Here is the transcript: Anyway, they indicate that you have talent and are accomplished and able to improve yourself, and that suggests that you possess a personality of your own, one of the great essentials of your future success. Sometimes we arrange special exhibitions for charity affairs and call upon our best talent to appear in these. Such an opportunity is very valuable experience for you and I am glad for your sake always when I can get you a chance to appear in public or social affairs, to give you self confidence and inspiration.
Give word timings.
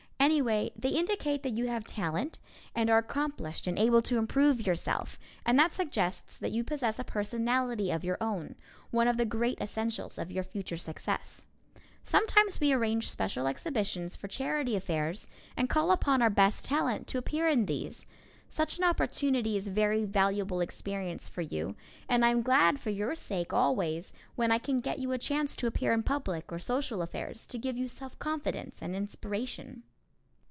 Anyway, 0.23 0.69
they 0.75 0.89
indicate 0.89 1.41
that 1.41 1.53
you 1.57 1.67
have 1.67 1.83
talent 1.83 2.37
and 2.75 2.91
are 2.91 2.99
accomplished 2.99 3.65
and 3.65 3.79
able 3.79 4.03
to 4.03 4.19
improve 4.19 4.67
yourself, 4.67 5.17
and 5.47 5.57
that 5.57 5.73
suggests 5.73 6.37
that 6.37 6.51
you 6.51 6.63
possess 6.63 6.99
a 6.99 7.03
personality 7.03 7.89
of 7.89 8.03
your 8.03 8.19
own, 8.21 8.53
one 8.91 9.07
of 9.07 9.17
the 9.17 9.25
great 9.25 9.59
essentials 9.59 10.19
of 10.19 10.31
your 10.31 10.43
future 10.43 10.77
success. 10.77 11.43
Sometimes 12.03 12.59
we 12.59 12.71
arrange 12.71 13.09
special 13.09 13.47
exhibitions 13.47 14.15
for 14.15 14.27
charity 14.27 14.75
affairs 14.75 15.25
and 15.57 15.71
call 15.71 15.91
upon 15.91 16.21
our 16.21 16.29
best 16.29 16.65
talent 16.65 17.07
to 17.07 17.17
appear 17.17 17.47
in 17.47 17.65
these. 17.65 18.05
Such 18.47 18.77
an 18.77 18.83
opportunity 18.83 19.57
is 19.57 19.69
very 19.69 20.05
valuable 20.05 20.61
experience 20.61 21.27
for 21.27 21.41
you 21.41 21.75
and 22.07 22.23
I 22.23 22.29
am 22.29 22.43
glad 22.43 22.79
for 22.79 22.91
your 22.91 23.15
sake 23.15 23.53
always 23.53 24.13
when 24.35 24.51
I 24.51 24.59
can 24.59 24.81
get 24.81 24.99
you 24.99 25.13
a 25.13 25.17
chance 25.17 25.55
to 25.55 25.67
appear 25.67 25.91
in 25.91 26.03
public 26.03 26.51
or 26.51 26.59
social 26.59 27.01
affairs, 27.01 27.47
to 27.47 27.57
give 27.57 27.75
you 27.75 27.87
self 27.87 28.19
confidence 28.19 28.83
and 28.83 28.95
inspiration. 28.95 29.81